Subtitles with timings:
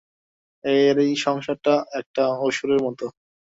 [0.63, 2.99] এই সংসারটা একটা অসুরের মত।